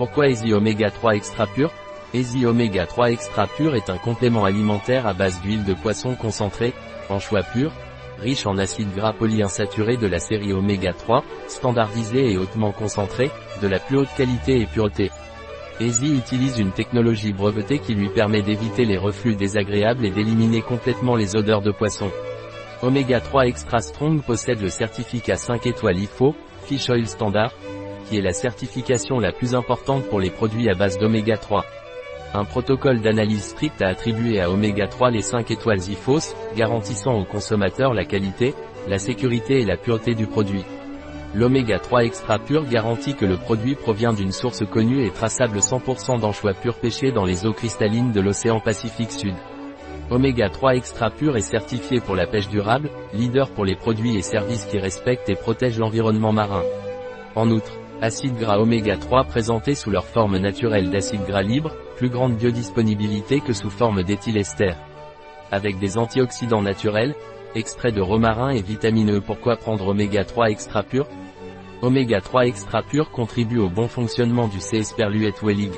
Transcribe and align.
Pourquoi 0.00 0.28
Easy 0.28 0.54
Omega 0.54 0.90
3 0.90 1.16
Extra 1.16 1.46
Pur 1.46 1.70
Easy 2.14 2.46
Omega 2.46 2.86
3 2.86 3.10
Extra 3.10 3.46
Pur 3.46 3.74
est 3.74 3.90
un 3.90 3.98
complément 3.98 4.46
alimentaire 4.46 5.06
à 5.06 5.12
base 5.12 5.38
d'huile 5.42 5.62
de 5.64 5.74
poisson 5.74 6.14
concentrée, 6.14 6.72
en 7.10 7.18
choix 7.18 7.42
pur, 7.42 7.70
riche 8.18 8.46
en 8.46 8.56
acides 8.56 8.94
gras 8.96 9.12
polyinsaturés 9.12 9.98
de 9.98 10.06
la 10.06 10.18
série 10.18 10.54
Oméga 10.54 10.94
3, 10.94 11.22
standardisé 11.48 12.32
et 12.32 12.38
hautement 12.38 12.72
concentré, 12.72 13.30
de 13.60 13.68
la 13.68 13.78
plus 13.78 13.98
haute 13.98 14.14
qualité 14.16 14.62
et 14.62 14.64
pureté. 14.64 15.10
Easy 15.80 16.16
utilise 16.16 16.58
une 16.58 16.72
technologie 16.72 17.34
brevetée 17.34 17.78
qui 17.78 17.94
lui 17.94 18.08
permet 18.08 18.40
d'éviter 18.40 18.86
les 18.86 18.96
reflux 18.96 19.34
désagréables 19.34 20.06
et 20.06 20.10
d'éliminer 20.10 20.62
complètement 20.62 21.14
les 21.14 21.36
odeurs 21.36 21.60
de 21.60 21.72
poisson. 21.72 22.10
Oméga 22.80 23.20
3 23.20 23.48
Extra 23.48 23.80
Strong 23.80 24.22
possède 24.22 24.62
le 24.62 24.70
certificat 24.70 25.36
5 25.36 25.66
étoiles 25.66 25.98
IFO, 25.98 26.34
Fish 26.64 26.88
Oil 26.88 27.06
Standard, 27.06 27.52
qui 28.06 28.18
est 28.18 28.22
la 28.22 28.32
certification 28.32 29.18
la 29.18 29.32
plus 29.32 29.54
importante 29.54 30.04
pour 30.08 30.20
les 30.20 30.30
produits 30.30 30.68
à 30.68 30.74
base 30.74 30.98
d'oméga 30.98 31.36
3. 31.36 31.64
Un 32.32 32.44
protocole 32.44 33.00
d'analyse 33.00 33.42
strict 33.42 33.82
a 33.82 33.88
attribué 33.88 34.40
à 34.40 34.50
Oméga 34.50 34.86
3 34.86 35.10
les 35.10 35.22
5 35.22 35.50
étoiles 35.50 35.90
IFOS, 35.90 36.36
garantissant 36.56 37.18
aux 37.18 37.24
consommateurs 37.24 37.92
la 37.92 38.04
qualité, 38.04 38.54
la 38.86 38.98
sécurité 38.98 39.60
et 39.60 39.64
la 39.64 39.76
pureté 39.76 40.14
du 40.14 40.28
produit. 40.28 40.64
L'oméga 41.34 41.80
3 41.80 42.04
extra 42.04 42.38
pur 42.38 42.64
garantit 42.66 43.14
que 43.14 43.24
le 43.24 43.36
produit 43.36 43.74
provient 43.74 44.12
d'une 44.12 44.30
source 44.30 44.64
connue 44.64 45.04
et 45.04 45.10
traçable 45.10 45.58
100% 45.58 46.20
d'anchois 46.20 46.54
purs 46.54 46.78
pêchés 46.78 47.10
dans 47.10 47.24
les 47.24 47.46
eaux 47.46 47.52
cristallines 47.52 48.12
de 48.12 48.20
l'océan 48.20 48.60
Pacifique 48.60 49.12
Sud. 49.12 49.34
Oméga 50.08 50.50
3 50.50 50.76
extra 50.76 51.10
pur 51.10 51.36
est 51.36 51.40
certifié 51.40 52.00
pour 52.00 52.14
la 52.14 52.28
pêche 52.28 52.48
durable, 52.48 52.90
leader 53.12 53.50
pour 53.50 53.64
les 53.64 53.76
produits 53.76 54.16
et 54.16 54.22
services 54.22 54.66
qui 54.66 54.78
respectent 54.78 55.30
et 55.30 55.36
protègent 55.36 55.78
l'environnement 55.78 56.32
marin. 56.32 56.62
En 57.36 57.50
outre, 57.50 57.72
acides 58.02 58.38
gras 58.38 58.58
oméga 58.58 58.96
3 58.96 59.24
présentés 59.24 59.74
sous 59.74 59.90
leur 59.90 60.06
forme 60.06 60.38
naturelle 60.38 60.90
d'acide 60.90 61.24
gras 61.26 61.42
libre, 61.42 61.72
plus 61.96 62.08
grande 62.08 62.36
biodisponibilité 62.36 63.40
que 63.40 63.52
sous 63.52 63.70
forme 63.70 64.02
d'éthylester. 64.02 64.72
Avec 65.50 65.78
des 65.78 65.98
antioxydants 65.98 66.62
naturels, 66.62 67.14
extraits 67.54 67.94
de 67.94 68.00
romarin 68.00 68.50
et 68.50 68.62
vitamineux 68.62 69.20
pourquoi 69.20 69.56
prendre 69.56 69.88
oméga 69.88 70.24
3 70.24 70.50
extra 70.50 70.82
pur? 70.82 71.06
Oméga 71.82 72.20
3 72.20 72.46
extra 72.46 72.82
pur 72.82 73.10
contribue 73.10 73.58
au 73.58 73.68
bon 73.68 73.88
fonctionnement 73.88 74.48
du 74.48 74.60
C. 74.60 74.82
sperluette 74.82 75.42
Wellig 75.42 75.72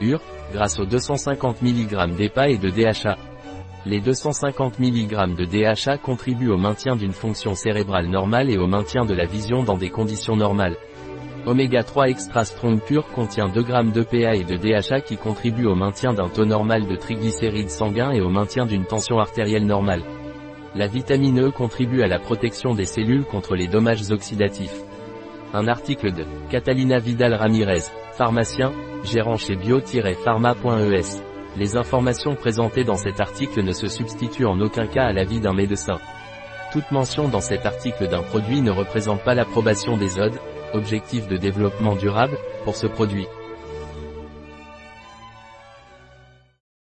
UR, 0.00 0.20
grâce 0.52 0.78
aux 0.78 0.86
250 0.86 1.62
mg 1.62 2.16
d'EPA 2.16 2.48
et 2.48 2.58
de 2.58 2.68
DHA. 2.68 3.16
Les 3.86 4.00
250 4.00 4.78
mg 4.78 5.36
de 5.36 5.44
DHA 5.44 5.98
contribuent 5.98 6.50
au 6.50 6.58
maintien 6.58 6.96
d'une 6.96 7.12
fonction 7.12 7.54
cérébrale 7.54 8.08
normale 8.08 8.50
et 8.50 8.58
au 8.58 8.66
maintien 8.66 9.04
de 9.04 9.14
la 9.14 9.24
vision 9.24 9.62
dans 9.62 9.76
des 9.76 9.90
conditions 9.90 10.36
normales. 10.36 10.76
Oméga 11.44 11.82
3 11.82 12.08
Extra 12.08 12.44
Strong 12.44 12.80
Pure 12.80 13.08
contient 13.08 13.48
2 13.48 13.64
g 13.66 13.72
d'EPA 13.92 14.36
et 14.36 14.44
de 14.44 14.56
DHA 14.56 15.00
qui 15.00 15.16
contribuent 15.16 15.66
au 15.66 15.74
maintien 15.74 16.12
d'un 16.12 16.28
taux 16.28 16.44
normal 16.44 16.86
de 16.86 16.94
triglycérides 16.94 17.68
sanguins 17.68 18.12
et 18.12 18.20
au 18.20 18.28
maintien 18.28 18.64
d'une 18.64 18.84
tension 18.84 19.18
artérielle 19.18 19.66
normale. 19.66 20.04
La 20.76 20.86
vitamine 20.86 21.48
E 21.48 21.50
contribue 21.50 22.02
à 22.02 22.06
la 22.06 22.20
protection 22.20 22.74
des 22.74 22.84
cellules 22.84 23.24
contre 23.24 23.56
les 23.56 23.66
dommages 23.66 24.08
oxydatifs. 24.12 24.84
Un 25.52 25.66
article 25.66 26.12
de 26.12 26.24
Catalina 26.48 27.00
Vidal 27.00 27.34
Ramirez, 27.34 27.90
pharmacien, 28.12 28.70
gérant 29.02 29.36
chez 29.36 29.56
bio-pharma.es. 29.56 31.22
Les 31.56 31.76
informations 31.76 32.36
présentées 32.36 32.84
dans 32.84 32.96
cet 32.96 33.20
article 33.20 33.64
ne 33.64 33.72
se 33.72 33.88
substituent 33.88 34.46
en 34.46 34.60
aucun 34.60 34.86
cas 34.86 35.06
à 35.06 35.12
l'avis 35.12 35.40
d'un 35.40 35.54
médecin. 35.54 35.98
Toute 36.72 36.90
mention 36.92 37.28
dans 37.28 37.40
cet 37.40 37.66
article 37.66 38.08
d'un 38.08 38.22
produit 38.22 38.62
ne 38.62 38.70
représente 38.70 39.24
pas 39.24 39.34
l'approbation 39.34 39.96
des 39.96 40.20
ODE, 40.20 40.38
objectifs 40.74 41.28
de 41.28 41.36
développement 41.36 41.96
durable, 41.96 42.36
pour 42.64 42.76
ce 42.76 42.86
produit. 42.86 43.26